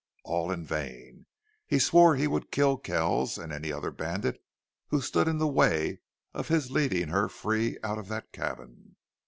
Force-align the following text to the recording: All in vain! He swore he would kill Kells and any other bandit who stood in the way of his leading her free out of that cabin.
All 0.23 0.49
in 0.51 0.65
vain! 0.65 1.27
He 1.67 1.77
swore 1.77 2.15
he 2.15 2.25
would 2.25 2.49
kill 2.51 2.75
Kells 2.77 3.37
and 3.37 3.53
any 3.53 3.71
other 3.71 3.91
bandit 3.91 4.43
who 4.87 4.99
stood 4.99 5.27
in 5.27 5.37
the 5.37 5.47
way 5.47 5.99
of 6.33 6.47
his 6.47 6.71
leading 6.71 7.09
her 7.09 7.29
free 7.29 7.77
out 7.83 7.99
of 7.99 8.07
that 8.07 8.31
cabin. 8.33 8.95